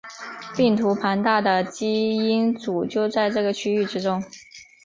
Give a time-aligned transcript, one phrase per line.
[0.57, 4.19] 病毒庞大的基因组就在这个区域之中。